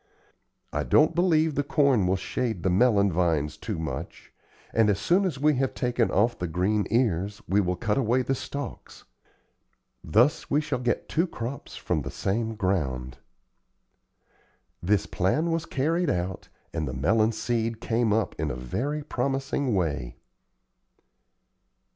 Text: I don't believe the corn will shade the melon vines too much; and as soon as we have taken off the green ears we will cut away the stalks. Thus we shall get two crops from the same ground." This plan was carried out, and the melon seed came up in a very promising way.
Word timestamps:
I 0.73 0.81
don't 0.81 1.13
believe 1.13 1.53
the 1.53 1.61
corn 1.63 2.07
will 2.07 2.15
shade 2.15 2.63
the 2.63 2.71
melon 2.71 3.11
vines 3.11 3.55
too 3.55 3.77
much; 3.77 4.33
and 4.73 4.89
as 4.89 4.97
soon 4.99 5.25
as 5.25 5.37
we 5.39 5.53
have 5.57 5.75
taken 5.75 6.09
off 6.09 6.39
the 6.39 6.47
green 6.47 6.87
ears 6.89 7.39
we 7.47 7.61
will 7.61 7.75
cut 7.75 7.99
away 7.99 8.23
the 8.23 8.33
stalks. 8.33 9.03
Thus 10.03 10.49
we 10.49 10.59
shall 10.59 10.79
get 10.79 11.07
two 11.07 11.27
crops 11.27 11.75
from 11.77 12.01
the 12.01 12.09
same 12.09 12.55
ground." 12.55 13.19
This 14.81 15.05
plan 15.05 15.51
was 15.51 15.67
carried 15.67 16.09
out, 16.09 16.49
and 16.73 16.87
the 16.87 16.93
melon 16.93 17.31
seed 17.31 17.79
came 17.79 18.11
up 18.11 18.33
in 18.39 18.49
a 18.49 18.55
very 18.55 19.03
promising 19.03 19.75
way. 19.75 20.17